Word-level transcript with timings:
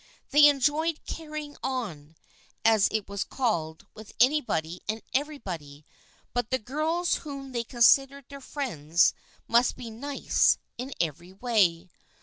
They 0.31 0.47
enjoyed" 0.47 1.05
carrying 1.05 1.57
on," 1.61 2.15
as 2.65 2.87
it 2.89 3.07
was 3.07 3.23
called, 3.23 3.85
with 3.93 4.13
anybody 4.19 4.81
and 4.89 5.03
everybody, 5.13 5.85
but 6.33 6.49
the 6.49 6.57
girls 6.57 7.17
whom 7.17 7.51
they 7.51 7.63
considered 7.63 8.25
their 8.27 8.41
friends 8.41 9.13
must 9.47 9.75
be" 9.75 9.91
nice" 9.91 10.57
in 10.79 10.91
every 10.99 11.33
way. 11.33 11.91